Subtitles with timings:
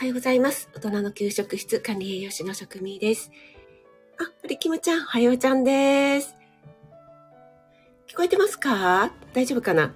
[0.00, 0.70] おはようございます。
[0.74, 3.30] 大人の給食室管理栄養士の職味です。
[4.18, 6.34] あ、森キムちゃん、おはようちゃんです。
[8.08, 9.12] 聞こえてますか？
[9.34, 9.94] 大丈夫かな？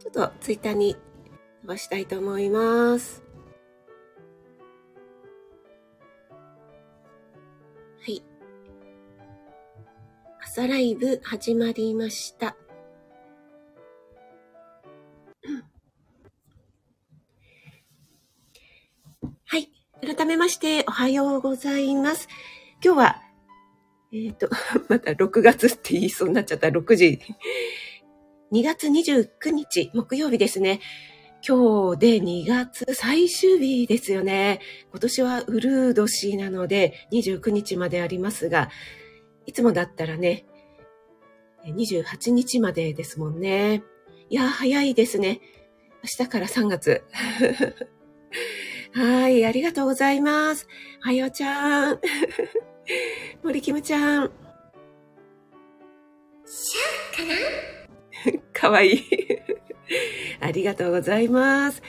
[0.00, 0.96] ちょっとツイッターに
[1.62, 3.22] 飛ばしたいと思います。
[8.00, 8.24] はい。
[10.42, 12.56] 朝ライブ始まりました。
[19.48, 19.70] はい。
[20.02, 22.26] 改めまして、おはようございます。
[22.84, 23.22] 今日は、
[24.12, 24.48] えっ、ー、と、
[24.90, 27.20] また6月って言いそうになっちゃった6時。
[28.50, 30.80] 2月29日、木曜日ですね。
[31.46, 34.58] 今日で2月最終日ですよね。
[34.90, 38.68] 今年はウルー年なので29日までありますが、
[39.46, 40.44] いつもだったらね、
[41.64, 43.84] 28日までですもんね。
[44.28, 45.40] いや、早いですね。
[46.02, 47.04] 明日から3月。
[48.94, 50.66] はい、ありがとうございます。
[51.00, 52.00] はよちゃん。
[53.42, 54.30] 森キムちゃん。
[56.46, 57.24] シャか
[58.32, 58.40] な？
[58.52, 59.02] かわいい。
[60.40, 61.82] ありがとうございます。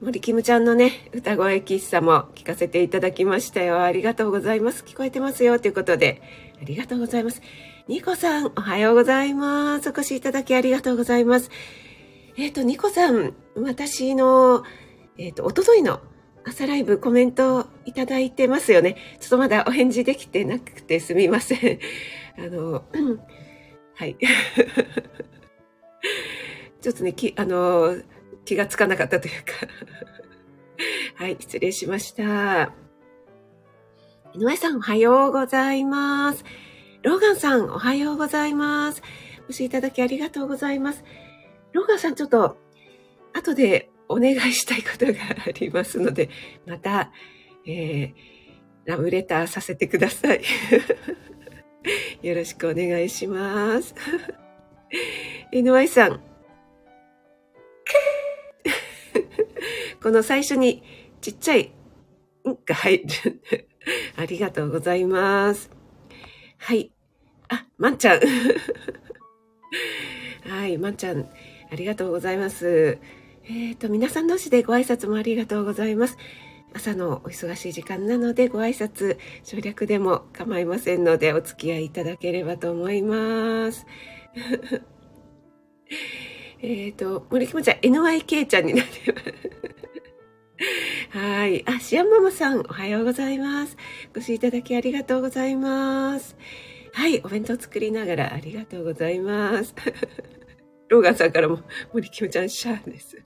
[0.00, 3.82] 森キムちゃんのね、歌声喫茶も聞かせていただきましたよ。
[3.82, 4.82] ありがとうございます。
[4.82, 5.58] 聞こえてますよ。
[5.58, 6.22] ということで、
[6.60, 7.42] ありがとうございます。
[7.86, 9.88] ニコさん、おはようございます。
[9.88, 11.50] お越しいただきありがとうございます。
[12.36, 14.64] えっ、ー、と、ニコさん、私の、
[15.18, 16.00] えっ、ー、と、おとといの
[16.44, 18.96] 朝ライブコメントいただいてますよね。
[19.20, 21.78] ちょっとまだお返事できてなくてすみません。
[22.38, 22.84] あの、
[23.94, 24.16] はい。
[26.80, 27.96] ちょっとね、き、あの、
[28.44, 29.52] 気がつかなかったというか
[31.22, 32.72] はい、失礼しました。
[34.32, 36.44] 井上さん、おはようございます。
[37.02, 39.02] ローガンさん、おはようございます。
[39.42, 41.04] お越しいただきありがとうございます。
[41.72, 42.56] ローガンさん、ちょっと、
[43.34, 45.12] 後でお願いしたいことが
[45.46, 46.28] ありますので、
[46.66, 47.12] また、
[47.64, 48.12] えー、
[48.84, 50.42] ラブレターさせてください。
[52.20, 53.94] よろしくお願いします。
[55.54, 56.18] NY さん。
[60.02, 60.82] この最初に
[61.20, 61.70] ちっちゃい、
[62.48, 63.06] んが入る。
[64.16, 65.70] ありがとうございます。
[66.58, 66.90] はい。
[67.48, 68.20] あ、まんちゃん。
[70.48, 71.30] はい、まんちゃん、
[71.70, 72.98] ありがとうございます。
[73.50, 76.16] えっ、ー、と、皆さん同士でご挨拶もありがとうございます。
[76.72, 83.88] 朝のお忙しい時間なのでご挨拶省略でも構いませんのでお付き合いいただければと思います。
[86.62, 89.34] えっと、森木もちゃん、NYK ちゃんになってます。
[91.18, 91.64] はい。
[91.66, 93.76] あ、シアンママさん、おはようございます。
[94.14, 96.36] ご視聴いただきありがとうございます。
[96.92, 97.20] はい。
[97.24, 99.74] お弁当作りながらありがとうございます。
[100.88, 101.58] ローガンさんからも、
[101.92, 103.20] 森キムちゃん、シャーです。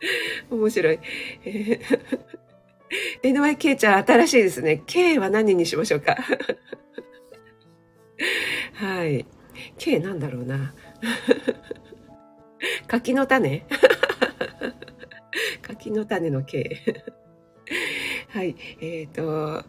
[0.50, 0.98] 面白い。
[1.44, 4.82] えー、NYK ちゃん新しいですね。
[4.86, 6.16] K は何にしましょうか？
[8.74, 9.26] はい。
[9.78, 10.74] K なんだろうな。
[12.86, 13.64] 柿の種？
[15.62, 17.04] 柿の種の K。
[18.28, 18.56] はい。
[18.80, 19.64] えっ、ー、と、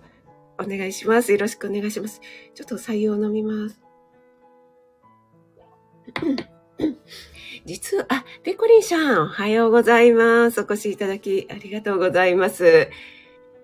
[0.59, 1.31] お願いします。
[1.31, 2.21] よろしくお願いします。
[2.53, 3.79] ちょっと採用飲みます。
[7.65, 10.61] 実は、あ、ペコリンさん、おはようございます。
[10.61, 12.65] お越しいただきありがとうございます。
[12.65, 12.89] えっ、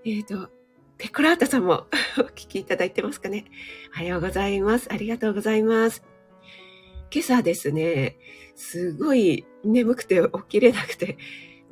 [0.03, 0.49] ー、と、
[0.97, 1.85] ペコラータさんも
[2.19, 3.45] お聞きいただいてますかね。
[3.95, 4.91] おはようございます。
[4.91, 6.03] ありがとうございます。
[7.13, 8.17] 今朝ですね、
[8.55, 11.17] すごい眠くて起きれなくて、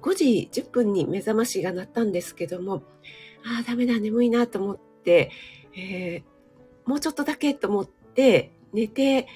[0.01, 2.81] 5時10分に目覚ましが鳴ったんですけども、
[3.43, 5.31] ああ、ダメだ、眠いなと思って、
[5.75, 9.27] えー、もうちょっとだけと思って寝て、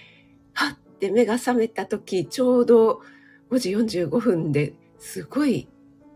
[0.54, 3.02] はって目が覚めた時、ちょうど
[3.50, 5.68] 5時45分ですごい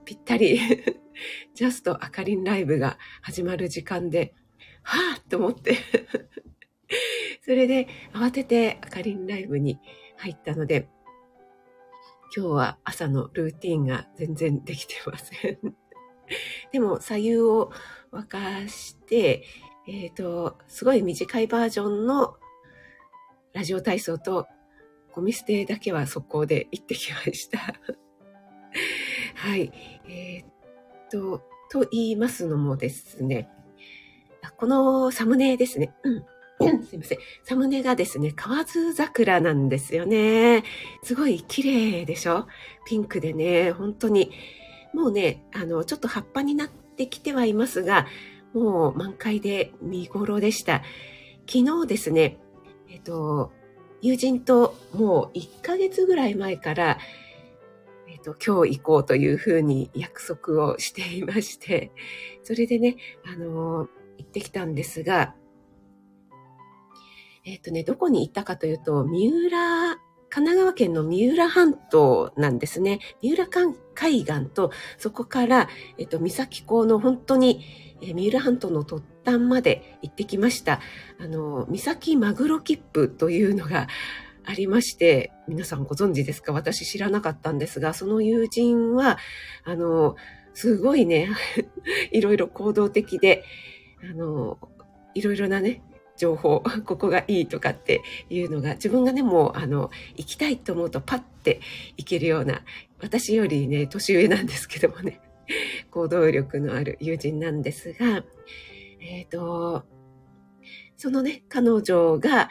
[0.05, 0.59] ぴったり
[1.53, 4.33] ジャストあかりんライブが始まる時間で、
[4.83, 5.77] はぁと思って。
[7.43, 9.79] それで慌ててあかりんライブに
[10.17, 10.89] 入ったので、
[12.35, 15.75] 今日は朝のルーティンが全然できてません。
[16.71, 17.71] でも、左右を
[18.11, 19.43] 沸かして、
[19.87, 22.37] えっ、ー、と、すごい短いバージョンの
[23.53, 24.47] ラジオ体操と
[25.19, 27.59] ゴミ捨てだけは速攻で行ってきました。
[29.35, 29.71] はい。
[30.07, 30.47] えー、っ
[31.11, 33.49] と、と言いますのもですね、
[34.55, 35.93] このサムネですね。
[36.03, 36.25] うん。
[36.83, 37.17] すいません。
[37.43, 40.63] サムネがですね、河津桜なんですよね。
[41.03, 42.47] すごい綺麗でしょ？
[42.85, 44.31] ピンクでね、本当に。
[44.93, 48.07] もうね、あの、ちょっと葉っぱになってきてはいますが、
[48.53, 50.81] もう満開で見頃でした。
[51.45, 52.39] 昨日ですね、
[52.89, 53.51] えっと、
[54.01, 56.99] 友人ともう1ヶ月ぐらい前から、
[58.07, 61.91] えっ、と、今日行こうというふうに約束をしていまして、
[62.43, 63.87] それでね、あのー、
[64.17, 65.35] 行ってきたんですが、
[67.45, 69.97] えっ、とね、どこに行ったかというと、三浦、
[70.29, 72.99] 神奈川県の三浦半島なんですね。
[73.21, 73.47] 三浦
[73.95, 77.61] 海岸と、そこから、えっ、と、三崎港の本当に、
[78.01, 80.79] え三浦半島の突端まで行ってきました。
[81.19, 83.87] あの、三崎マグロ切符というのが
[84.45, 86.53] ありまして、皆さんご存知ですか？
[86.53, 89.17] 私知らなかったんですが、その友人は、
[89.65, 90.15] あの、
[90.53, 91.29] すごいね、
[92.11, 93.43] いろいろ行動的で、
[94.01, 94.57] あの、
[95.13, 95.81] いろいろなね、
[96.19, 101.61] 情報、 ここがいいとかっていうのが、自分がね、もう、あの、行きたいと思うとパッて
[101.97, 102.61] 行けるような、
[103.01, 105.21] 私よりね、年上なんですけどもね、
[105.89, 108.23] 行動力のある友人なんですが、
[108.99, 109.85] えっ、ー、と、
[110.97, 112.49] そのね、彼女が、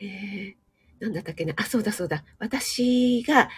[0.00, 2.24] えー、なんだったっけな、あ、そうだそうだ。
[2.38, 3.50] 私が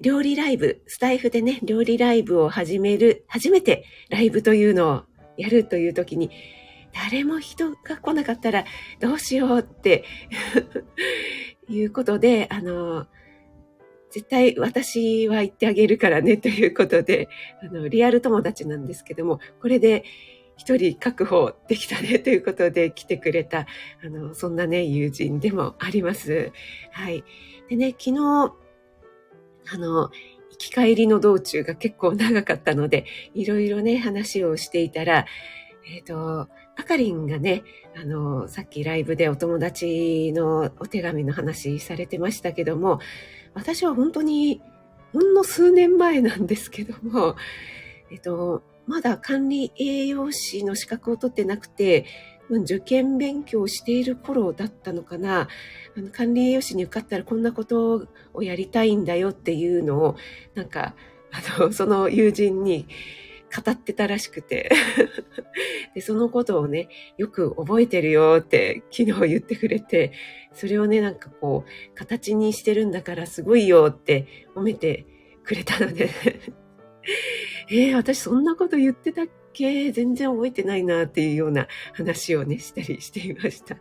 [0.00, 5.04] 料理ライブ、スタイフでね、料理ライブを始める、初めてライブというのを
[5.36, 6.30] やるという時に、
[6.92, 8.64] 誰も人が来なかったら
[8.98, 10.04] どうしようって
[11.68, 13.06] いうことで、あの、
[14.10, 17.28] 絶対私は言ってあげるからねということで、
[17.62, 20.04] あの、リアル友達なんですけども、これで
[20.56, 23.66] 一人確保できたねということで来てくれた、
[24.04, 26.52] あの、そんなね、友人でもあります。
[26.90, 27.24] はい。
[27.68, 28.52] でね、昨日、
[29.72, 30.10] あの、
[30.50, 35.24] 行き帰りの道中が結構長かったので、いろいろね、話をしていたら、
[35.92, 37.64] えっ、ー、と、あかりんがね、
[38.00, 43.00] あの、さっきライブでお友達のお手紙の話されてましたけども、
[43.54, 44.62] 私は本当に、
[45.12, 47.34] ほんの数年前なんですけども、
[48.12, 52.06] えっと、まだ管理栄養士の資格を取ってなくて、
[52.48, 55.48] 受験勉強をしている頃だったのかな。
[55.96, 60.16] あの管理栄養士に受かったらこんなことをやりたいんだよっていうのを、
[60.54, 60.94] なんか、
[61.32, 62.86] あの、その友人に
[63.54, 64.70] 語ってたらしくて。
[65.94, 66.88] で、そのことをね、
[67.18, 70.12] よく覚えてるよって昨日言ってくれて、
[70.52, 75.06] それをね、なんかこう、形にしてるんだからすごいよって褒めて
[75.44, 76.10] くれたので。
[77.70, 79.90] えー、私そんなこと言ってたっけ？
[79.92, 83.76] 全然覚えてないなっていうような話をね、したりしていました。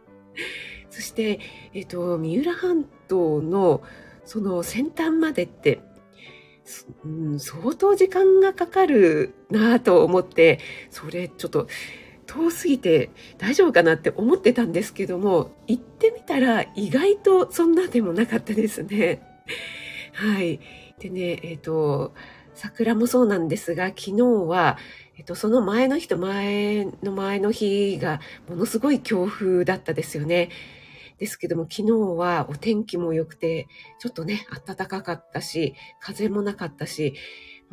[0.89, 1.39] そして、
[1.73, 3.83] えっ、ー、と、三浦半島の
[4.25, 5.81] その先端までって
[7.03, 11.67] うん、相当時間がかかるなと思って、それちょっと
[12.25, 19.21] 遠すぎて大丈夫かなって思ってたんですけども、行ってみたら意外とそんなでもなかったですね。
[20.13, 20.59] はい。
[20.99, 22.13] でね、えっ、ー、と、
[22.53, 24.77] 桜もそうなんですが、昨日は、
[25.17, 28.19] えっと、その前の日と前の前の日が
[28.49, 30.49] ものすごい強風だったですよね。
[31.19, 33.67] ですけども、昨日はお天気も良くて、
[33.99, 37.13] ちょっとね、暖かかったし、風もなかったし、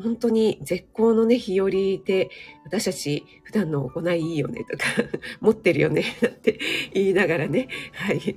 [0.02, 2.28] 本当に絶好のね、日和で、
[2.64, 4.84] 私たち普段の行いいいよねとか、
[5.40, 6.58] 持ってるよね、 なんて
[6.92, 8.36] 言いながらね、はい、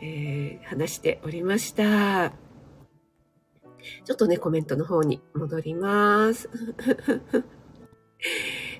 [0.00, 2.32] えー、話しておりました。
[4.04, 6.48] ちょっとね、コメントの方に戻ります。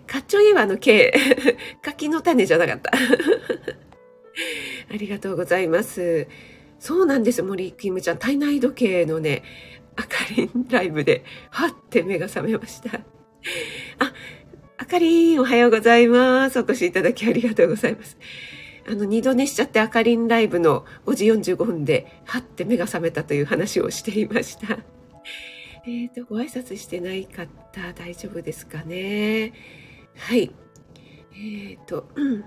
[0.06, 1.12] かっちょいいわの K。
[1.82, 2.92] 柿の種じゃなかった。
[4.90, 6.26] ありがとうございます。
[6.78, 8.18] そうなんです、森キムちゃん。
[8.18, 9.42] 体内時計のね、
[9.96, 12.98] あかりんライブで、はって目が覚めました。
[12.98, 13.02] あ、
[14.78, 16.58] あかりん、おはようございます。
[16.58, 18.16] お越しいただきありがとうございます。
[18.86, 24.78] あの、二度寝しちゃってあかりんライブの5時45分で、はって目が覚めたという話をしていました。
[25.84, 27.48] えっ、ー、と、ご挨拶してない方、
[27.94, 29.52] 大丈夫ですかね？
[30.16, 30.50] はい。
[31.32, 32.44] えっ、ー、と、うん。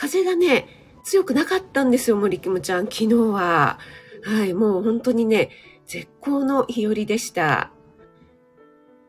[0.00, 0.66] 風がね、
[1.04, 3.78] 強くなかったんですよ、森キムちゃん、昨日は。
[4.24, 5.50] はい、もう本当にね、
[5.84, 7.70] 絶好の日和でした。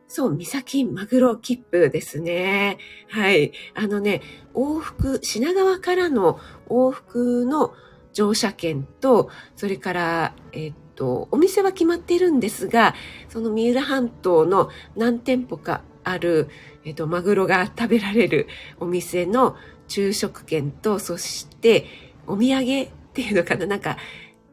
[0.09, 2.77] そう、三崎マグロ切符ですね。
[3.09, 3.53] はい。
[3.73, 4.21] あのね、
[4.53, 7.73] 往復、品川からの往復の
[8.11, 12.95] 乗車券と、それから、えっと、お店は決まっているんですが、
[13.29, 14.67] その三浦半島の
[14.97, 16.49] 何店舗かある、
[16.83, 18.47] えっと、マグロが食べられる
[18.81, 19.55] お店の
[19.91, 21.85] 昼食券と、そして
[22.25, 23.97] お土産っていうのかな、なんか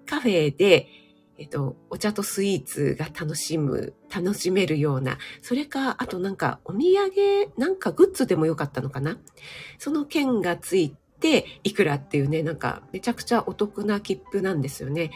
[0.05, 0.89] カフェで、
[1.39, 9.19] えっと、お茶とスイーツが楽しむ、楽しめるような、それか、あとなんかお土産、なんかグッズでもよかったのかな？
[9.79, 15.13] その券がついて、いくらっていうね、なんかめちゃくちゃお得な切符なんですよね。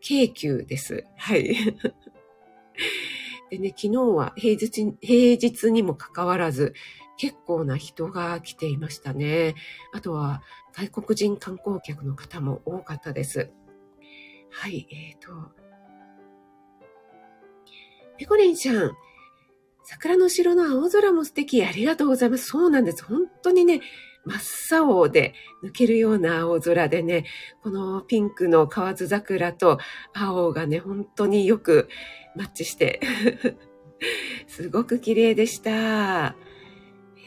[0.00, 1.04] 京急です。
[1.16, 1.56] はい。
[3.50, 6.74] でね、昨日は平日、平日にもかかわらず、
[7.16, 9.54] 結構な人が来ていましたね。
[9.92, 10.42] あとは
[10.72, 13.50] 外国人観光客の方も多かったです。
[14.50, 15.66] はい、えっ、ー、と、
[18.18, 18.92] ペコリンちゃん、
[19.84, 21.64] 桜の後ろの青空も素敵。
[21.64, 22.46] ありがとうございます。
[22.46, 23.04] そうなんです。
[23.04, 23.80] 本当にね、
[24.24, 27.24] 真っ青で抜けるような青空でね、
[27.62, 29.78] このピンクの河津桜と
[30.12, 31.88] 青がね、本当によく
[32.34, 33.00] マッチして
[34.48, 36.34] すごく綺麗でした。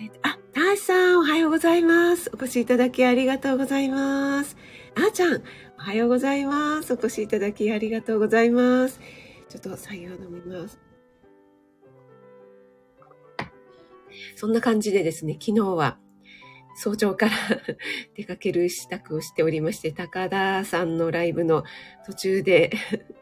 [0.01, 2.31] えー、あ、たーさん、おはようございます。
[2.33, 4.55] お越しいただきありがとうございます。
[4.95, 5.43] あーちゃん、
[5.77, 6.93] おはようございます。
[6.93, 9.01] お越しいただきありがとうございます。
[9.49, 10.79] ちょっと採用飲みます。
[14.37, 15.99] そんな感じでですね、昨日は
[16.77, 17.33] 早朝から
[18.15, 21.65] 出かける支度をしておりまして、高田さんのライブの
[22.05, 22.71] 途中で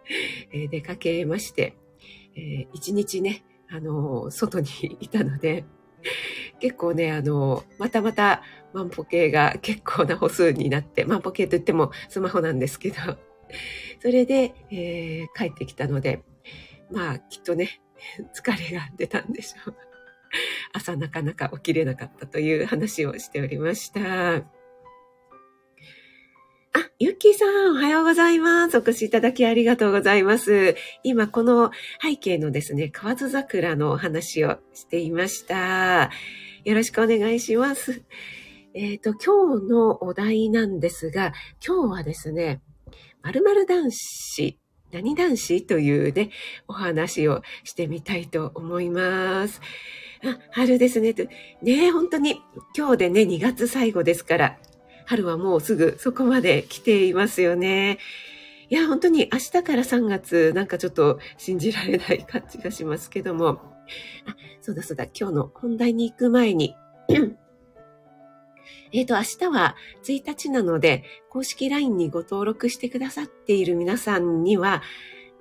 [0.69, 1.75] 出かけまして、
[2.35, 4.67] えー、一日ね、あの、外に
[4.99, 5.65] いたので、
[6.59, 8.41] 結構ね、あの、またまた
[8.73, 12.95] 万歩計が結構な歩数になって、万歩計といってもスマホなんですけど、
[14.01, 16.21] それで、えー、帰ってきたので、
[16.91, 17.81] まあ、きっとね、
[18.33, 19.75] 疲れが出たんでしょう。
[20.73, 24.35] 朝なかなか起きれなかったという話をしておりました。
[24.35, 24.43] あ、
[26.99, 28.77] ゆっきーさん、おはようございます。
[28.77, 30.75] お越しいただきありがとうございます。
[31.03, 31.71] 今、この
[32.01, 36.11] 背景のですね、河津桜のお話をしていました。
[36.67, 38.03] よろしくお願いします。
[38.75, 41.31] えっ、ー、と、今日のお題なんですが、
[41.65, 42.61] 今日はですね、
[43.23, 44.59] 〇〇男子、
[44.91, 46.29] 何男子というね、
[46.67, 49.61] お話をしてみたいと思います。
[50.25, 51.15] あ、春ですね。
[51.61, 52.41] ね本当に
[52.77, 54.59] 今日でね、2月最後ですから、
[55.05, 57.97] 春はもうすぐそこまで来ていますよね。
[58.69, 63.76] いや、本当に明日から3月、なんかちょっと信じられない感じがしますけども。
[64.61, 66.75] そうだそうだ、今日の本題に行く前に。
[68.93, 74.81] えっと、明日は1日なので、公式 LINE にご登録してくださっている皆さんには、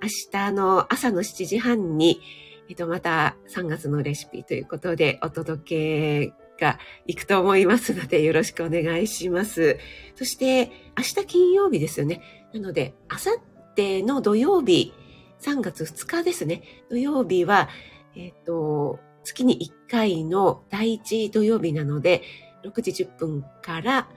[0.01, 2.21] 明日の朝の7時半に、
[2.69, 9.77] えっと、また3月のレシピということでお届けが行くと思いますので、よろしくお願いします。
[10.15, 12.21] そして、明日金曜日ですよね。
[12.53, 14.93] なので、あさっての土曜日、
[15.39, 16.63] 3月2日ですね。
[16.89, 17.69] 土曜日は、
[18.17, 22.23] えっ、と、月に1回の第1土曜日なので、
[22.63, 24.09] 6時10分から、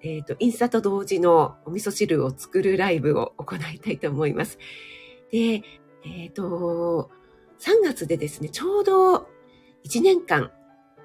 [0.00, 4.58] えっ、と、インスタと同時のお味噌汁を作るライブを行いたいと思います。
[5.32, 5.62] で、
[6.04, 7.10] えっ、と、
[7.58, 9.28] 3月でですね、ちょうど
[9.84, 10.52] 1年間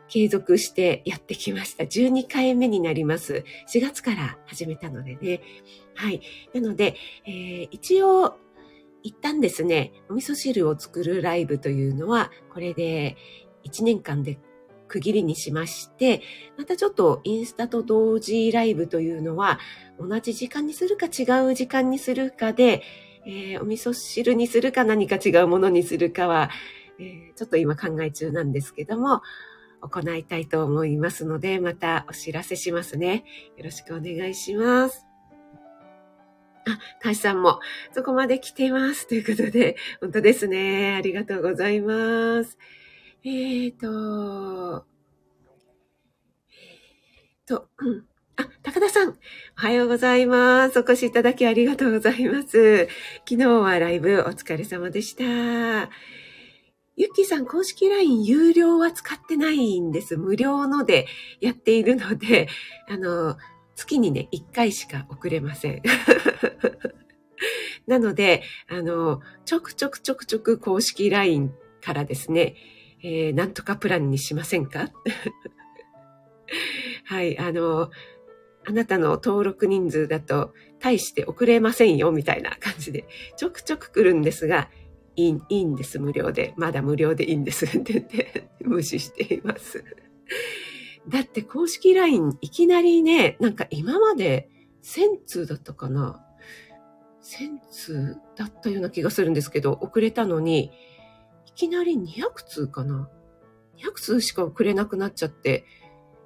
[0.08, 1.84] 継続してやってきました。
[1.84, 3.44] 12回目になります。
[3.74, 5.42] 4月から始めたのでね。
[5.96, 6.22] はい。
[6.54, 8.38] なので、えー、一応、
[9.08, 13.16] 一旦ですね、お味噌汁を作るライブというのは、これで
[13.64, 14.38] 1年間で
[14.90, 16.22] 区切りにしまして、
[16.58, 19.60] またちょっとインスタと同時ライブというのは、
[19.98, 22.84] 同じ時間にするか違う時間にするかで、
[23.26, 26.50] えー、お味噌汁にするか何か違うものにするかは、
[27.00, 29.22] えー、ちょっと今考え中なんですけども、
[29.80, 33.24] 行いたいと思いますので、またお知らせしますね。
[33.56, 35.07] よろしくお願いします。
[36.68, 37.60] あ、かしさんも
[37.94, 39.08] そこまで来ています。
[39.08, 40.96] ということで、 本当ですね。
[40.98, 42.58] ありがとうございます。
[43.24, 44.86] えーと、
[47.42, 48.06] えーと、うん。
[48.36, 49.16] あ、高田さん、お
[49.56, 50.80] はようございます。
[50.80, 52.88] お越しいただきありがとうございます。
[53.28, 55.90] 昨日はライブお疲れ様でした。
[57.00, 60.18] ゆっきーさん、公式 LINE 有料は使ってないんです。
[60.18, 61.08] 無料ので
[61.40, 62.48] やっているので、
[62.90, 63.38] あの、
[63.78, 65.82] 月にね、1回しか送れません。
[67.86, 72.56] なので、あの、ちょくちょくちょくちょく公式 LINE からですね、
[73.04, 74.92] えー、なんとかプランにしませんか？
[77.06, 77.92] はい、あの、
[78.66, 83.06] あなたの登録人数だと大して送れませんよ、みたいな感じで、
[83.38, 84.70] ちょくちょく来るんですが、
[85.16, 86.54] いいいいんです、無料で。
[86.58, 89.84] まだ無料でいいんですって言って無視しています。
[91.08, 94.50] だって公式 LINE いきなりね、なんか今まで
[94.84, 96.24] 1000通だったかな
[97.22, 100.72] ?1000 通だったような気がするんですけど、遅れたのに、
[101.46, 103.10] いきなり200通かな
[103.78, 105.66] ?200 通しか送れなくなっちゃって、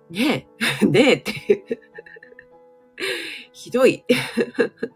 [0.10, 0.48] ね
[0.82, 1.32] え、 ねえって
[3.54, 4.04] ひどい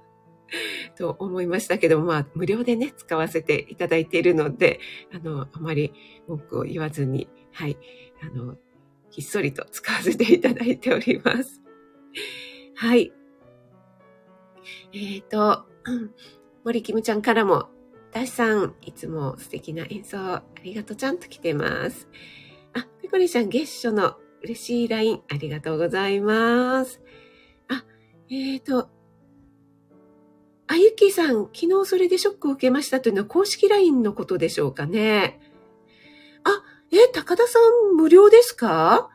[0.98, 4.80] と思いましたけど、まあ、無料でね、使わせていただいているので、
[5.14, 5.94] あの、あまり
[6.28, 7.78] 文句を言わずに、はい、
[8.22, 8.58] あの、
[9.16, 11.62] ひっそりと使わせていただいております。
[12.76, 13.14] はい。
[14.92, 15.66] えっ、ー、と、
[16.66, 17.70] 森キムちゃんからも、
[18.12, 22.10] ダシさん、いつも素敵な演奏ありがとうちゃんと来てます。
[22.74, 27.02] あ、ペコリちゃん、月初の嬉しい LINE ありがとうございます。
[27.70, 27.86] あ、
[28.30, 28.90] えっ、ー、と、
[30.68, 35.40] あゆッキーさん、昨日それでショックを受けましたというのは公式 LINE のことでしょうかね。
[36.92, 37.60] え、高田さ
[37.92, 39.10] ん無料ですか？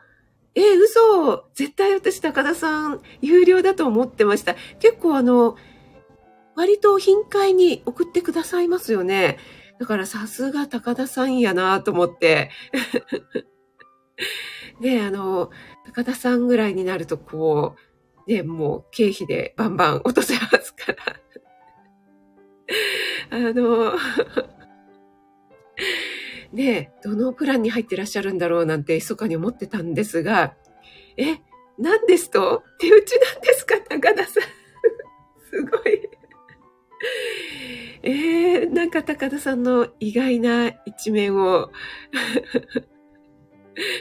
[0.55, 1.45] え、嘘。
[1.53, 4.55] 絶対私高田さん有料だと思ってました。
[4.79, 5.55] 結構あの、
[6.55, 9.37] 割と頻回に送ってくださいますよね。
[9.79, 12.51] だからさすが高田さんやなと思って。
[14.81, 15.49] ねあの、
[15.85, 17.75] 高田さんぐらいになるとこ
[18.27, 20.97] う、ね、もう経費でバンバン落とせますから。
[23.31, 23.93] あの、
[26.53, 30.55] ねどのプランに入ってらっしゃるんだろうなんて密かに思ってたんですが、
[31.17, 31.37] え、
[31.77, 32.63] 何ですと？
[32.79, 33.75] 手打ちなんですか？
[33.89, 34.43] 高田さん。
[35.49, 36.09] すごい。
[38.03, 41.71] えー、なんか高田さんの意外な一面を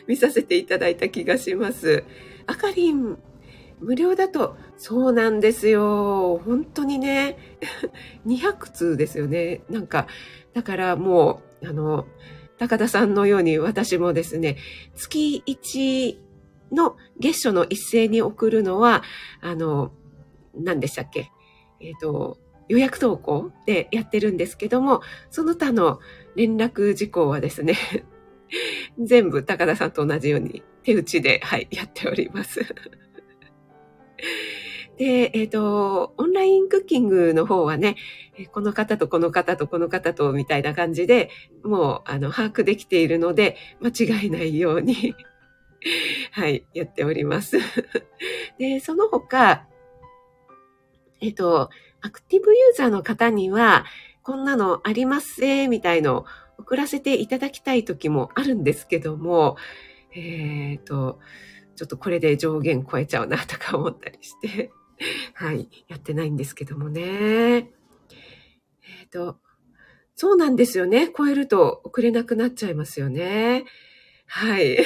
[0.07, 2.05] 見させていただいた気がします。
[2.47, 3.19] あかりん、
[3.81, 6.39] 無料だと、そうなんですよ。
[6.45, 7.37] 本当にね、
[8.27, 9.63] 200通ですよね。
[9.71, 10.07] なんか、
[10.53, 12.07] だからもう、あの、
[12.61, 14.59] 高田さんのように私もですね、
[14.95, 16.19] 月1
[16.73, 19.03] の月初の一斉に送るのは、
[19.41, 19.93] あの、
[20.55, 21.31] 何でしたっけ？
[21.81, 22.39] えっ、ー、と、
[22.69, 25.01] 予約投稿でやってるんですけども、
[25.31, 26.01] その他の
[26.37, 27.77] 連絡事項はですね、
[29.03, 32.61] 全部高田さんと同じように手打ちで、はい、やっております。
[35.01, 37.97] で、えっ、ー、と、オンラインクッキングの方はね、
[38.53, 41.31] この方とこの方とこの方とみたいな感じで、
[41.65, 45.15] もう、あの、把握できているので、間違えないように
[46.33, 47.57] はい、やっております。
[48.61, 49.67] で、その他、
[51.23, 51.71] えっ、ー、と、
[52.03, 53.87] アクティブユーザーの方には、
[54.23, 56.25] こんなのありますね、みたいのを
[56.59, 59.57] 送らせていただきたい時もあるんですけども、
[60.15, 61.21] えっ、ー、と、
[61.75, 64.71] ちょっとこれで上限超えちゃうなとか思ったりして、
[65.35, 67.01] はい、やってないんですけどもね。
[67.03, 69.39] えっ、ー、と、
[70.15, 71.11] そうなんですよね。
[71.17, 73.65] 超えると送れなくなっちゃいますよね。
[74.27, 74.79] はい。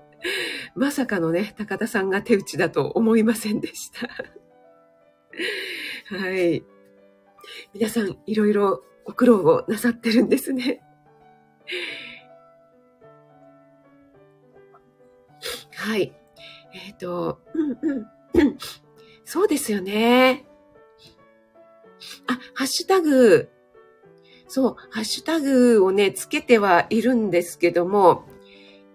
[0.74, 4.08] まさかのね、高田さんが手打ちだと思いませんでした。
[6.16, 6.64] はい。
[7.74, 10.82] 皆さん、いろいろご苦労をなさってるんですね。
[15.74, 16.14] はい。
[16.72, 18.58] えっ、ー、と、うんうん、うん。
[19.32, 20.44] そうですよね。
[22.26, 23.48] あ、ハッシュタグ。
[24.46, 28.26] そう、ハッシュタグをね、つけてはいるんですけども、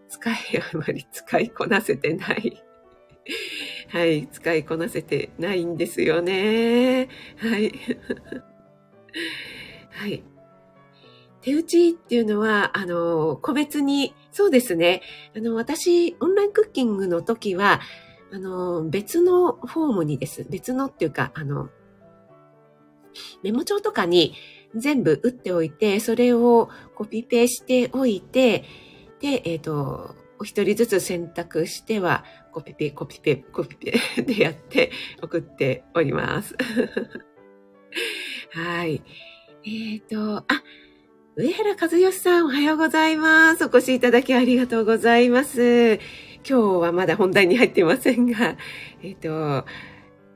[0.09, 0.35] 使い、
[0.71, 2.63] あまり使いこなせてない。
[3.89, 7.09] はい、使いこなせてないんですよね。
[7.37, 7.73] はい。
[9.89, 10.23] はい。
[11.41, 15.01] 手打ちっていうのは、あの、個別に、そうですね。
[15.35, 17.81] あの、私、オンラインクッキングの時は、
[18.31, 20.45] あの、別のフォームにです。
[20.49, 21.69] 別のっていうか、あの、
[23.43, 24.33] メモ帳とかに
[24.75, 28.65] 全部打っておいて、それをコピペしておいて、
[29.19, 36.55] で、えっ、ー、と、お一人ずつ選択しては、コピペ、コピペ、コピペ でやって送っております。
[38.51, 39.01] はい。
[39.65, 40.45] えっ、ー、と、あ、
[41.35, 43.65] 上原和義さん、おはようございます。
[43.65, 45.99] お越しいただきありがとうございます。
[46.49, 48.55] 今日はまだ本題に入ってませんが、
[49.03, 49.29] えっ、ー、と、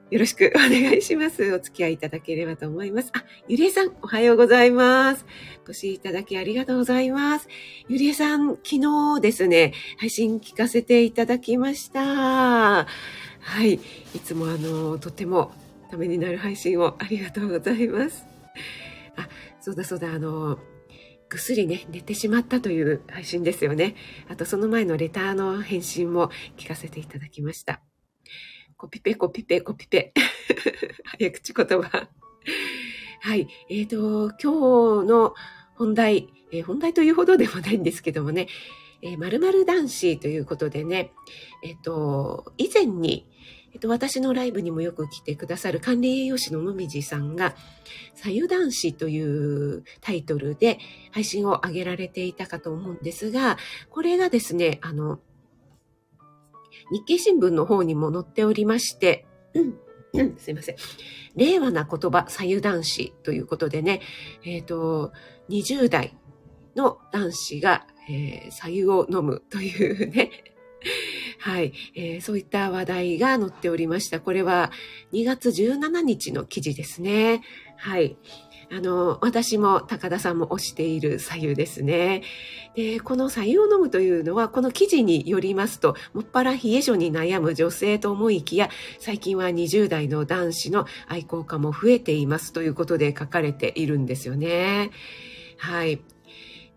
[0.10, 1.54] よろしく お願いします。
[1.54, 3.12] お付き合いいただければと思います。
[3.14, 5.26] あ、ゆりえさん、おはようございます。
[5.66, 7.48] お越しいただきありがとうございます。
[7.88, 12.02] ゆりえさん、昨日ですね、配信聞かせていただきました。
[12.04, 12.86] は
[13.64, 13.76] い。
[13.76, 13.80] い
[14.22, 15.54] つもあの、とても
[15.90, 18.26] ためになる配信をありがとうございます。
[19.16, 19.30] あ、
[19.62, 20.60] そうだそうだ、あの、
[21.32, 23.96] ぐっすりね、寝てしまったという配信ですよね。
[24.28, 27.80] あとその前のレターの返信も聞かせていただきました。
[28.76, 30.12] コピペ、コピペ、コピペ。
[31.18, 32.10] 早口言葉。
[33.22, 33.48] はい。
[33.70, 35.34] えっ、ー、と、今日の
[35.76, 38.50] 本題、えー、本題というほどでもないんですけどもね、
[39.02, 41.14] えー、〇〇男子ということでね、
[41.64, 43.26] えっ、ー、と、以前に、
[43.74, 47.56] えっ、と、私のライブにもよく来てくださる管理栄養士ののみじさんが、
[48.16, 50.80] 左右男子というタイトルで
[51.12, 53.58] 配信を上げられていたかと思うんですが、
[53.90, 55.20] これがですね、あの、
[56.92, 59.26] 日経新聞の方にも載っておりまして、
[60.14, 60.76] うん、すいません。
[61.36, 64.02] 令和な言葉、左右男子ということでね、
[64.44, 65.14] えっ、ー、と、
[65.50, 66.18] 20代
[66.76, 70.32] の男子が、えー、左右を飲むというね、
[71.42, 74.20] はい、えー、そういった話題が載っておりました。
[74.20, 74.72] これは
[75.12, 77.42] 2月17日の記事ですね。
[77.78, 78.16] はい。
[78.72, 82.22] あの、私も高田さんも推している左右ですね。
[82.76, 94.92] で、この左右を飲むというのは、この記事によりますと、もっぱら冷え性に悩む女性と思いきや、最近は20代の男子の愛好家も増えていますということで書かれているんですよね。
[95.58, 96.02] はい。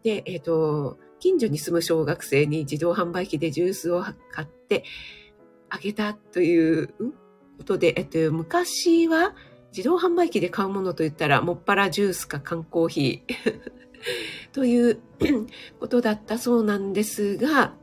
[0.02, 4.84] で、えっ、ー、と、近所に住む小学生に自動販売機でジュースを買って
[5.70, 6.88] あげたという
[7.56, 9.34] ことで、えっと、昔は
[9.74, 13.72] 自動販売機で買うものといったら、もっぱらジュースか缶コーヒー
[14.52, 15.00] という
[15.80, 17.74] ことだったそうなんですが、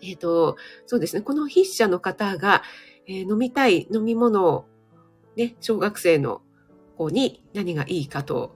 [0.00, 0.56] えっ、と、
[0.86, 2.62] そうですね、この筆者の方が、
[3.08, 4.66] えー、飲みたい飲み物を、
[5.34, 6.42] ね、小学生の
[6.96, 8.54] 子に何がいいかと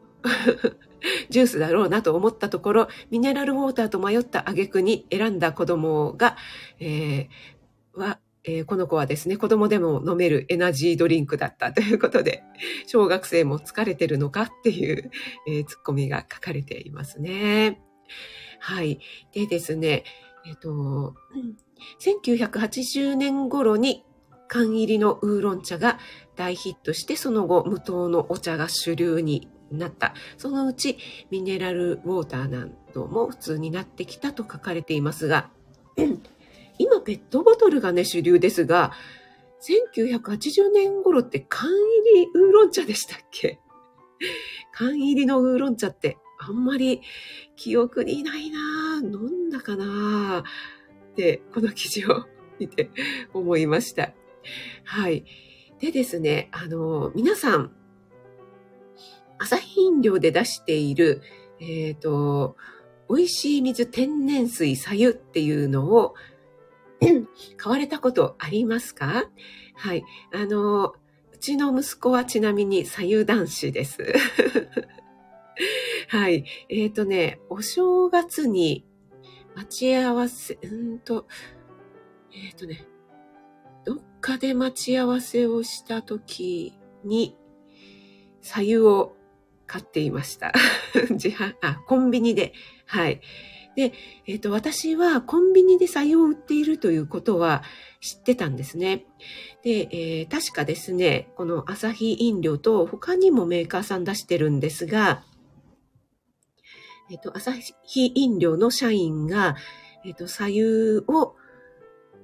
[1.30, 6.36] ジュースだろうなと思ったところ、ミネラルウォーターと迷った挙句に選んだ子供が、
[6.80, 12.42] えー、は、えー、この子はですね、子供でも飲めるエナジードリンクだった ということで、
[12.86, 15.10] 小学生も疲れてるのかっていう、
[15.46, 17.80] えー、ツッコミが書かれていますね。
[18.58, 19.00] はい。
[19.32, 20.04] でですね、
[20.46, 21.14] えっ、ー、と、
[22.00, 24.04] 1980年頃に
[24.48, 25.98] 缶入りのウーロン茶が
[26.36, 30.14] 大ヒットして、その後無糖のお茶が主流になった。
[30.37, 30.98] そのうち
[31.30, 35.50] ミネラルウォーターなども普通になってきたと書かれていますが、
[36.78, 38.92] 今ペットボトルがね、主流ですが、
[39.62, 41.76] 1980年頃って缶入
[42.20, 43.61] りウーロン茶でしたっけ？
[44.72, 47.00] 缶入りのウーロン茶ってあんまり
[47.56, 50.42] 記憶にないな飲んだかな
[51.11, 52.24] って、この記事を
[52.58, 52.90] 見て
[53.32, 54.12] 思いました。
[54.85, 55.24] はい。
[55.78, 57.72] でですね、あの、皆さん、
[59.72, 61.22] 朝日飲料で出している、
[61.58, 62.56] えっ、ー、と、
[63.08, 66.14] 美味しい水天然水さゆっていうのを
[67.56, 69.24] 買われたことありますか？
[69.74, 70.04] はい。
[70.32, 70.88] あの、
[71.32, 73.98] うちの息子はちなみに左右男子です。
[76.08, 76.44] はい。
[76.68, 78.85] えっ、ー、とね、お正月に
[79.56, 81.26] 待ち合わせ、うんと、
[82.32, 82.87] えっ、ー、とね、
[83.85, 87.37] どっかで待ち合わせをした時に、
[88.40, 89.16] 左右を
[89.72, 90.52] 買っていました。
[91.08, 92.52] 自販、あ、コンビニで。
[92.85, 93.22] はい。
[93.74, 93.94] で、
[94.26, 97.62] えっ、ー、と、私はコンビニで採用を売っているということは
[98.02, 99.06] 知ってたんですね。
[99.62, 105.24] で、えー、確かですね、このアサヒ飲料と他にもメーカーさん出してるんですが、
[107.11, 109.56] えっ、ー、と、アサヒ飲料の社員が、
[110.04, 110.62] えっ、と、左右
[111.08, 111.35] を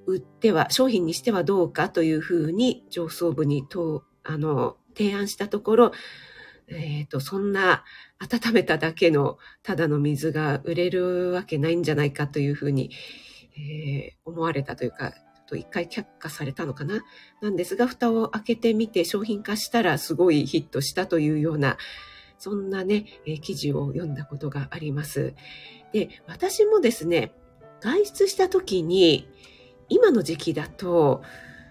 [0.05, 5.91] 売っては、商品にしてはどうかというふうに上層部にと、あの、提案したところ、
[6.71, 7.83] えっ、ー、と、そんな
[8.19, 12.91] 温めただけのただの水が売れるわけないんじゃないかというふうに、
[13.57, 15.13] えー、思われたというか、
[15.51, 17.01] 一回却下されたのかな？
[17.41, 21.77] なんですが、蓋を開けてみて商品化したらすごいヒットしたというような、
[22.37, 25.33] そんなね、えー、記事を読んだことがあります。
[25.91, 27.33] で、私もですね、
[27.81, 29.27] 外出した時に、
[29.89, 31.23] 今の時期だと、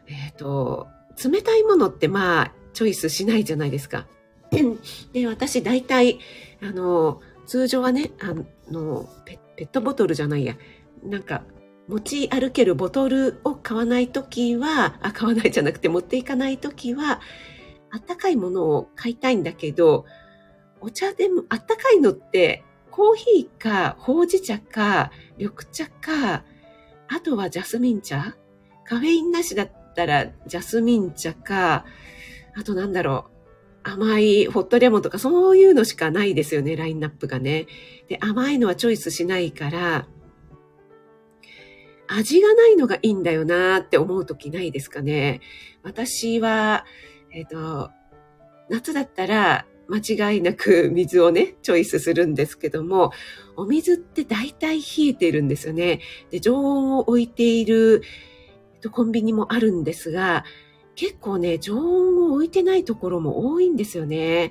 [0.07, 0.89] えっ、ー、と、
[1.23, 4.09] 冷たいものってまあ、チョイスしないじゃないですか。
[5.13, 6.19] で、私大体、
[6.63, 8.35] あの、通常はね、あ
[8.71, 10.57] のペ、ペットボトルじゃないや、
[11.03, 11.45] なんか、
[11.89, 17.21] 持ち歩けるボトルを買わないときは、あ、買わないじゃなくて持っていかないときは、
[17.91, 20.05] あったかいものを買いたいんだけど、
[20.81, 26.45] お茶でも、あったかいのって、コーヒーか、ほうじ茶か、緑茶か、
[27.09, 28.37] あとはジャスミン茶。
[28.85, 31.85] カフェインなしだったらジャスミン茶か、
[32.55, 33.38] あとなんだろう、
[33.89, 37.67] 甘いホットレモンとかそういうのしかないですよね、ラインナップがね。
[38.09, 40.07] で、甘いのはチョイスしないから、
[42.07, 45.41] 味がないのがいいんだよなって思うときないですかね。
[45.83, 46.85] 私は、
[47.33, 47.91] えっ、ー、と、
[48.69, 53.13] 夏だったら間違いなく水をね、チョイスするんですけども、
[53.57, 56.01] お水って大体冷えてるんですよね。
[56.31, 58.03] で、常温を置いている
[58.93, 60.45] コンビニもあるんですが、
[60.99, 64.51] 結構ね、常温を置いてないところも多いんですよね。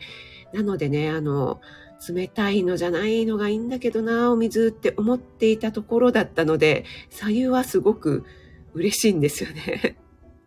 [0.53, 1.59] なのでね、あの、
[2.07, 8.23] 冷たいのじゃないのがいいんだけどな、お水って思っていたところだったので、左右はすごく
[8.73, 9.97] 嬉しいんですよね。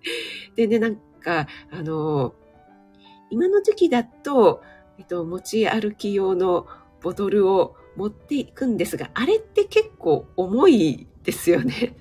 [0.57, 2.35] でね、なんか、あの、
[3.29, 4.63] 今の時期だと、
[4.99, 6.67] えっと、持ち歩き用の
[7.03, 11.95] ボトルを持っていくんですが、あれって結構重いですよね。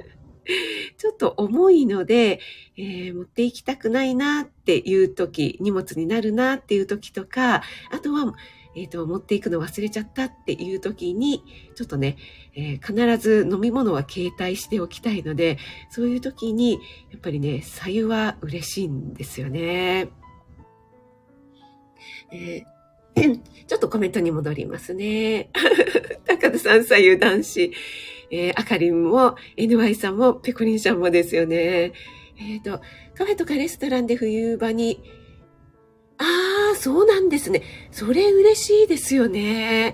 [0.98, 2.40] ちょっと重いので、
[2.78, 8.34] えー、持っていきたくないなっていう時、荷物になるなっていう時とか、あとは、
[8.76, 11.44] ええっ、と、持っていくの忘れちゃったっていう時に、
[11.76, 12.18] ちょっとね、
[12.56, 15.58] えー必ず飲み物は携帯しておきたいので、
[15.90, 16.74] そういう時に、
[17.12, 20.10] やっぱりね、左右は嬉しいんですよね。
[22.32, 22.80] えー
[23.68, 25.50] ちょっとコメントに戻りますね。
[26.26, 27.74] 高田さん、左右男子。
[28.32, 31.94] えー、あかりんも、NY さんも、ペコリンさんもですよね。
[32.38, 32.80] えっ、と、
[33.16, 35.02] カフェとかレストランで冬場に、
[36.18, 37.64] ああ、そうなんですね。
[37.92, 39.94] それ嬉しいですよね。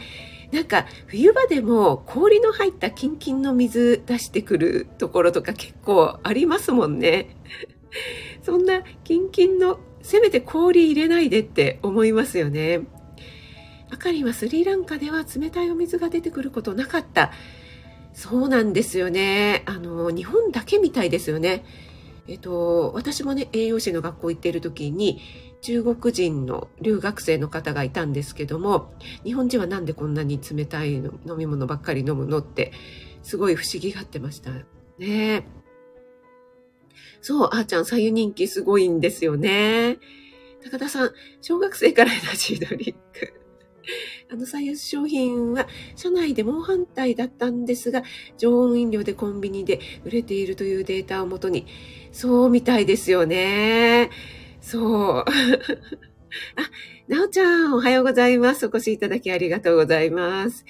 [0.51, 7.35] なんか、冬場でも氷の入ったキンキンの水出してくるところとか結構ありますもんね。
[8.43, 12.81] そんなキンキンの、せめて氷入れないでって思いますよね。
[13.89, 17.31] あかりはスリランカでは冷たいお水が出てくることなかった。
[18.15, 19.63] そうなんですよね。
[19.65, 21.65] あの、日本だけみたいですよね。
[22.27, 25.19] えっと、私もね、栄養士の学校行っている時に、
[25.61, 28.93] 中国人の留学生の方がいたんですけども、
[29.25, 32.71] 日本人はなんでこんなに冷たい飲み物ばっかり飲むのって、
[33.21, 34.51] すごい不思議がってました
[34.97, 35.45] ね。
[37.19, 39.97] そう、あーちゃん、左右人気すごいんですよね。
[40.63, 43.44] 高田さん、小学生からエナジードリンク。
[44.31, 48.03] あの、左右商品は、社内で猛反対だったんですが、
[48.37, 51.65] 常温飲料でコンビニで売れているというデータをもとに、
[52.11, 54.09] そうみたいですよね。
[54.61, 55.25] そう。
[55.25, 55.25] あ、
[57.07, 58.65] なおちゃん、おはようございます。
[58.65, 60.65] お越しいただきありがとうございます。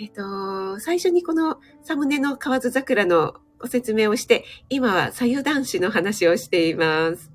[0.00, 7.30] えっ、と、最初にこのサムネの河津桜のご説明をして、今は左右男子の話をしています。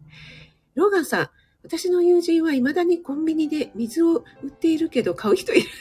[0.73, 1.29] ローガンさん、
[1.65, 5.69] 私の友人は未だにコンビニで水を売っているけど買う人いる。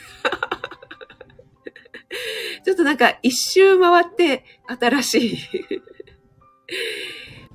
[2.65, 5.37] ちょっとなんか一周回って新しい。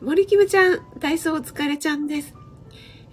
[0.00, 2.32] 森キムちゃん、体操お疲れちゃんです。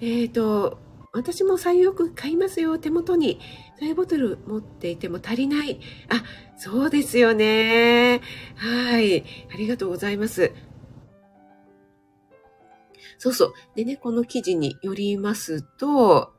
[0.01, 0.77] えっ、と、
[1.11, 2.77] 私も左右よく買いますよ。
[2.77, 3.39] 手元に
[3.79, 5.79] 左右ボトル持っていても足りない。
[6.09, 6.23] あ、
[6.57, 8.21] そうですよね。
[8.55, 9.25] はい。
[9.51, 10.53] ありがとうございます。
[13.17, 13.53] そうそう。
[13.75, 16.33] でね、この記事によりますと、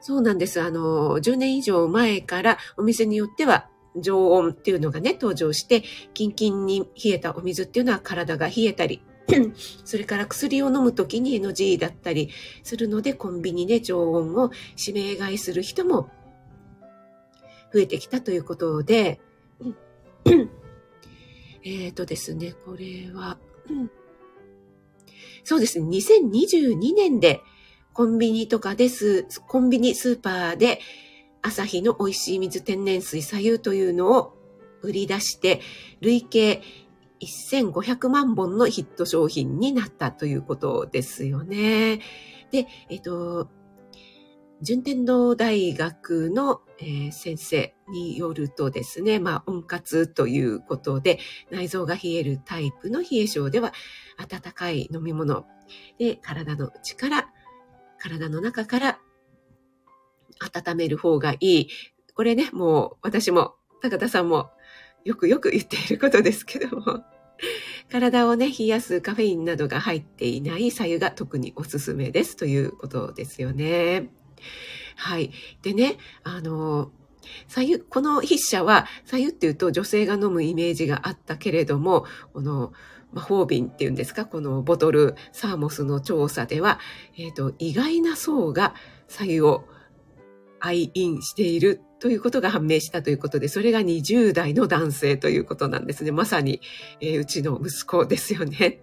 [0.00, 0.60] そうなんです。
[0.60, 5.82] あの、10年以上前からお店によっては常温っていうのがね、登場して、
[6.14, 9.02] キンキンに冷えたお水っていうのは体が冷えたり、
[9.84, 12.30] それから薬を飲むときに NG だったり
[12.62, 16.10] するので、コンビニで常温を指名買いする人も
[17.72, 19.20] 増えてきたということで、
[21.64, 23.38] えっとですね、これは、
[25.48, 27.40] そうですね、2022年で
[27.92, 30.80] コンビニとかです、コンビニスーパーで
[31.40, 34.36] 朝日の美味しい水天然水左右というのを
[34.82, 35.60] 売り出して、
[36.00, 36.62] 累計
[37.52, 42.00] 1500万本のヒット商品になったということですよね。
[42.50, 43.48] で、えっと、
[44.62, 51.18] 順天堂大学の、え先生によるとですね、まあ温活ということで、
[51.50, 53.72] 内臓が冷えるタイプの冷え性では、
[54.18, 55.46] 温かい飲み物
[55.98, 57.28] で体の内から、
[57.98, 58.98] 体の中から
[60.40, 61.68] 温める方がいい。
[62.14, 64.50] これね、もう私も高田さんも
[65.04, 67.04] よくよく言っていることですけども、
[67.90, 74.10] 体をね、冷やすカフェインなどが入っていない左右が特におすすめですということですよね。
[74.96, 75.30] はい。
[75.62, 76.90] でね、あの、
[77.48, 82.72] 左右、この筆者は、左右っていうと女性が飲むイメージがあったけれども、この
[83.12, 86.78] 魔法瓶っていうんですか、このボトルサーモスの調査では、
[87.16, 88.74] えっ、と、意外な層が
[89.08, 89.64] 左右を
[90.60, 96.12] 愛飲しているということが判明したということで、それが20代の男性ということなんですね。
[96.12, 96.60] まさに、
[97.00, 98.82] えーうちの息子ですよね。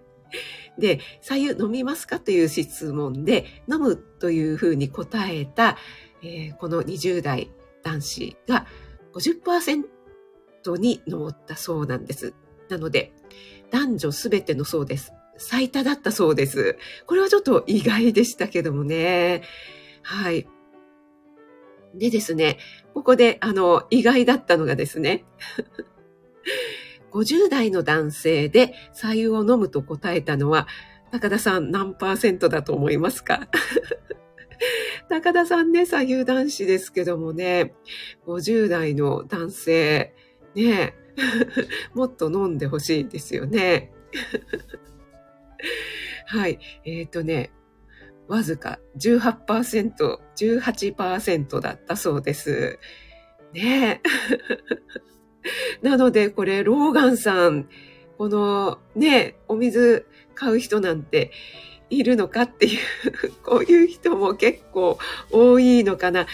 [0.78, 5.76] で、左右飲みますかという質問で、飲むというふうに答えた、
[6.22, 7.50] えーこの20代
[7.82, 8.66] 男子が
[9.12, 9.84] 50%
[10.78, 12.34] に上ったそうなんです。
[12.68, 13.12] なので、
[13.70, 15.12] 男女すべてのそうです。
[15.36, 16.78] 最多だったそうです。
[17.06, 19.42] これはちょっと意外でしたけどもね。
[20.02, 20.46] はい。
[21.94, 22.58] でですね、
[22.92, 25.24] ここで、あの、意外だったのがですね、
[27.14, 30.66] 50代の男性で左右を飲むと答えたのは、
[31.12, 33.48] 高田さん何パーセントだと思いますか？
[35.08, 37.74] 高田さんね、左右男子ですけどもね、
[38.26, 40.14] 50代の男性、
[40.56, 40.94] ね、
[41.94, 43.92] もっと飲んでほしいですよね。
[46.26, 46.58] はい。
[46.84, 47.52] えっ、とね、
[48.26, 52.78] わずか18%、18%だったそうです。
[53.52, 55.13] ねえ。
[55.82, 57.68] なので、これ、ローガンさん、
[58.18, 61.30] このね、お水買う人なんて
[61.90, 62.78] いるのかっていう、
[63.42, 64.98] こういう人も結構
[65.30, 66.26] 多いのかな。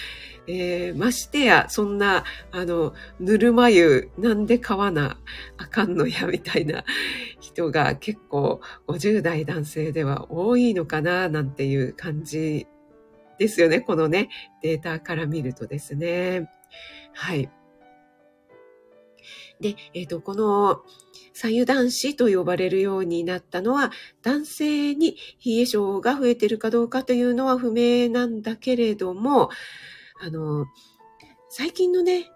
[0.46, 5.18] えー、ましてや、そんな、あの、ぬるま湯、なんで買わな
[5.58, 6.84] あかんのや、みたいな
[7.40, 12.66] 人が結構50代男性では多いのかな、なんていう感じ
[13.38, 13.80] ですよね。
[13.80, 14.28] このね、
[14.62, 16.50] データから見るとですね。
[17.12, 17.48] はい。
[19.60, 20.82] で、え、ー、と、この
[21.32, 23.92] 左右男子と呼ばれるようになったのは、
[24.22, 29.50] 男性に冷え症が増えてるかどうかというのは不明なんだけれども、
[30.20, 30.66] あの、
[31.48, 32.30] 最近のね、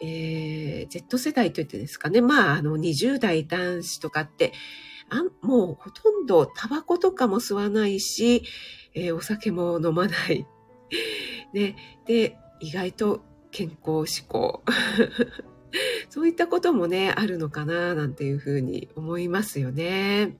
[0.00, 4.52] えー、Z 世代といってですかね、まあ、あの、20代男子とかって、
[5.10, 8.42] あもうほとんどタバコとかも吸わないし、
[8.94, 10.46] えー、お酒も飲まない。
[11.52, 14.62] ね、で、意外と健康志向。
[16.14, 20.36] そういったこともね、あるのかな、なんていうふうに思いますよね。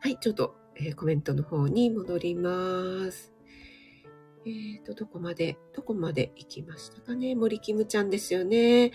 [0.00, 3.32] はい、ちょっと、えー、コメントの方に戻ります。
[4.46, 7.34] えっ、ー、と、どこまで、どこまで行きましたかね？
[7.34, 8.92] 森キムちゃんですよね。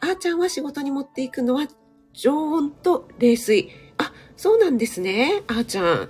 [0.00, 1.68] あーちゃんは仕事に持っていくのは
[2.14, 3.68] 常温と冷水。
[3.98, 5.42] あ、そうなんですね。
[5.46, 6.08] あーちゃん。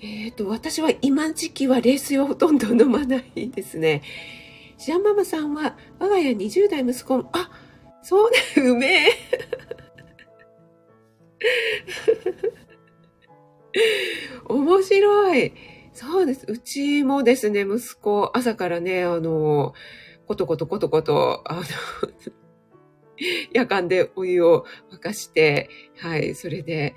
[0.00, 4.00] えっ、ー、と、私は今時期は冷水はほとんど飲まないですね。
[4.76, 7.50] シアンママさんは、我が家20代息子も、あ、
[8.02, 9.10] そうね、うめえ。
[14.46, 15.52] 面白い。
[15.92, 16.44] そうです。
[16.48, 19.74] うちもですね、息子、朝からね、あの、
[20.26, 21.62] ことことことこと、あの、
[23.52, 26.94] 夜間でお湯を沸かして、はい、それで、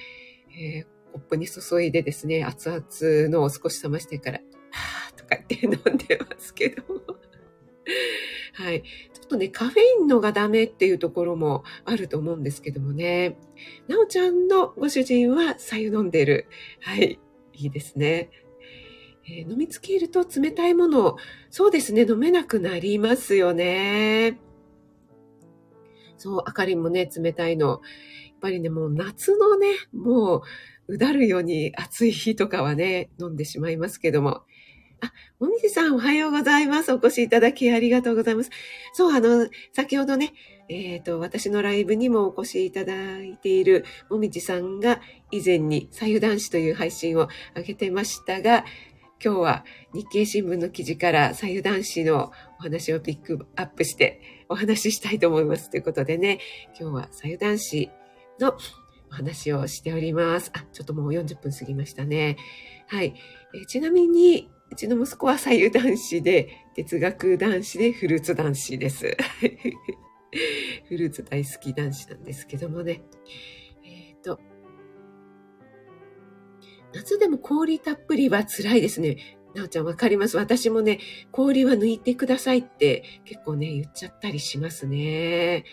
[0.60, 4.40] えー、コップに注いでですね、熱々のを少し冷ましてから、
[4.72, 6.84] はぁとか言って飲んでますけど。
[8.54, 8.84] はい。
[9.14, 13.38] ちょっとね、カフェインのがダメっていうところもあると思うんですけどもね。
[13.88, 16.48] なおちゃんのご主人は左右飲んでる。
[16.82, 17.20] はい。
[17.54, 18.30] いいですね。
[19.30, 21.18] えー、飲みつけると冷たいもの、
[21.50, 24.40] そうですね、飲めなくなりますよね。
[26.18, 27.68] そう、あかりもね、冷たいの。
[27.68, 27.80] やっ
[28.40, 30.44] ぱりね、もう夏のね、も
[30.88, 34.44] う、うだるように暑い日とかはね、飲んでしまいますけども。
[35.02, 36.92] あ、もみじさんおはようございます。
[36.92, 38.50] お越しいただきありがとうございます。
[38.94, 40.34] そう、あの、先ほどね、
[40.70, 48.66] えっ、ー、と、私のライブにもお越しいただいているもみじさんが以前に左右男子という配信を上げてましたが、
[49.24, 55.70] 今日は日経新聞の記事から左右男子のお話をピックアップしてお話ししたいと思います。
[55.70, 56.40] ということでね、
[56.80, 57.90] 今日は左右男子
[58.40, 58.58] の
[59.10, 60.52] お話をしております。
[60.54, 62.38] あ、ちょっともう40分過ぎましたね。
[62.88, 63.16] はい。
[63.56, 69.18] えちなみに、うちの息子は左右男子で、哲学男子でフルーツ男子です。
[70.88, 73.02] フルーツ大好き男子なんですけどもね。
[73.84, 74.40] えっ、ー、と、
[76.94, 79.38] 夏でも氷たっぷりは辛いですね。
[79.56, 80.38] なおちゃんわかります？
[80.38, 81.00] 私もね、
[81.32, 85.64] 氷は抜いてくださいって結構ね、言っちゃったりしますね。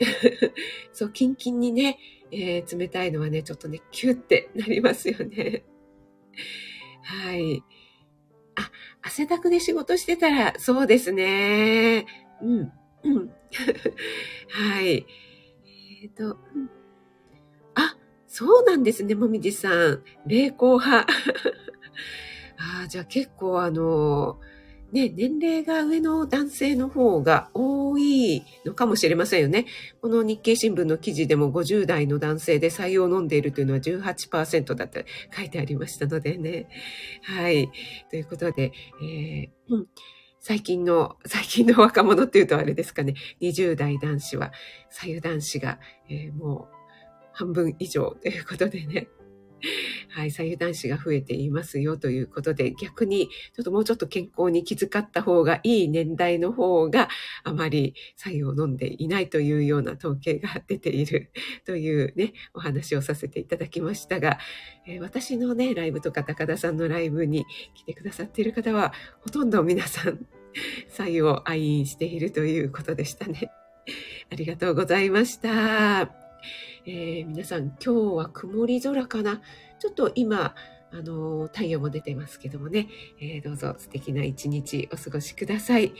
[0.92, 1.98] そう、キンキンにね、
[2.32, 5.64] えー、冷たいのはね、ちょっとね、キュッてなりますよね。
[7.02, 7.62] はい。
[8.56, 8.70] あ、
[9.02, 12.06] 汗だくで仕事してたら、そうですね。
[12.42, 12.72] うん、
[13.04, 13.30] うん。
[14.50, 15.06] はい。
[16.02, 16.38] えっ、ー、と、
[17.74, 20.02] あ、そうなんですね、もみじさん。
[20.26, 21.06] 霊光派。
[22.82, 24.53] あじゃあ結構あのー
[24.92, 29.66] ね、年齢が上の男性の方が多いのかもしれませんよね。
[30.00, 36.68] この日経新聞の記事でも50代の男性で採用を飲んでいるというのは18%だって書いてありましたのでね。
[37.22, 37.70] はい。
[38.10, 39.86] ということで、えー、うん、
[40.38, 44.52] 最近の、最近の若者っていうとあれですかね、20代男子は、
[44.90, 46.74] 左右男子が、えー、もう
[47.32, 49.08] 半分以上ということでね。
[50.14, 57.08] はい、左右男子が増えていますよということで、逆にちょっともうちょっと健康に気遣った方がいい年代の方が
[57.42, 61.32] あまり左右を飲んでいないというような統計が出ている
[61.66, 64.38] というね、お話をさせていただきましたが、
[64.86, 70.24] えー、私のね、ライブとか高田さんのライブに来てくださっている方は、ほとんど皆さん、
[70.90, 73.50] 左右を愛飲しているということでしたね。
[74.30, 76.24] ありがとうございました。
[76.86, 79.40] えー、皆さん今日は曇り空かな？
[79.84, 80.54] ちょっと今、
[80.92, 82.88] あの太陽も出てますけどもね、
[83.20, 85.92] えー、どうぞ素敵な一日お過ごしください。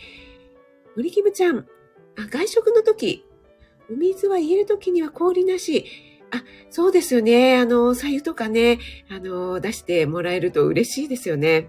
[0.97, 3.27] 森キムちゃん、あ外食の時、
[3.90, 5.85] お水は入れる時には氷なし。
[6.30, 7.59] あ、そうですよね。
[7.59, 8.78] あの、左右とかね、
[9.11, 11.68] あの、出してもらえると嬉しいですよね。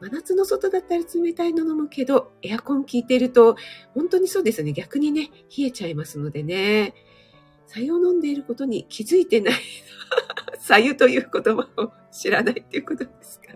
[0.00, 3.56] 真夏の外だったら冷たいの飲むけど、エアコン効いてると、
[3.92, 4.72] 本当にそうですね。
[4.72, 6.94] 逆にね、冷えちゃいますのでね。
[7.66, 9.54] 左右を飲んでいることに気づいてない。
[10.60, 13.54] 左右という言葉を知らないっていうことですか。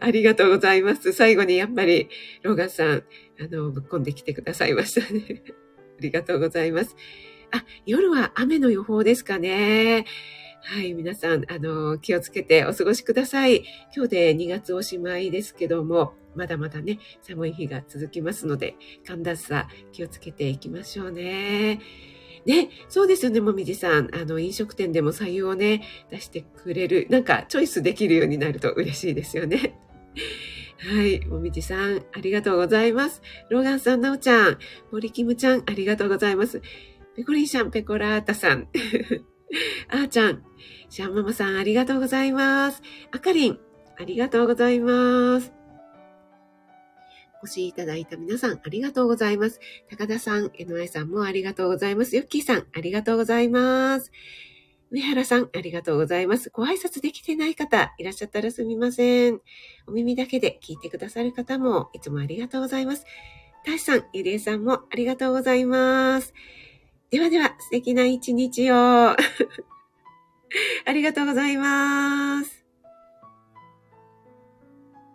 [0.00, 1.12] ありがとうございます。
[1.12, 2.08] 最後にやっぱり、
[2.42, 3.04] ロガさん、
[3.40, 5.42] あの、ぶっこんできてくださいましたね。
[5.98, 6.96] ありがとうございます。
[7.52, 10.06] あ、夜は雨の予報ですかね。
[10.62, 13.64] はい、皆さん、あの、気をつけてお過ごしください。
[13.94, 18.74] 今日で2月おしまいですけども、まだまだね、寒い日が続きますので、
[19.04, 21.80] 寒暖差気をつけていきましょうね。
[22.46, 24.14] ね、そうですよね、もみじさん。
[24.14, 29.78] あの、飲食店でも採用をね、出してくれる、なんかチョイスできるようになると嬉しいですよね。
[30.78, 31.24] はい。
[31.26, 33.22] もみじさん、ありがとうございます。
[33.48, 34.58] ローガンさん、なおちゃん、
[34.92, 36.60] 森キムちゃん、ありがとうございます。
[37.16, 38.68] ペコリンシャン、ペコラータさん。
[39.88, 40.42] あーちゃん、
[40.90, 42.82] シャンママさん、ありがとうございます。
[43.12, 43.58] あかりん、
[43.98, 45.63] ありがとうございます。
[47.44, 49.60] お越しいただいた皆さん、ありがとうございます。
[49.90, 52.16] 高田さん、えのえさんもありがとうございます。
[52.16, 54.10] ヨッキーさん、ありがとうございます。
[54.90, 56.48] 上原さん、ありがとうございます。
[56.48, 59.42] ご挨拶できてない方、いらっしゃったらすみません。
[59.86, 63.04] お耳だけで聞いてくださる方も、いつもありがとうございます。
[63.66, 66.32] 大志さん、ゆりえさんもありがとうございます。
[67.10, 68.74] ではでは、素敵な一日を。
[69.12, 69.16] あ
[70.94, 72.63] りがとうございます。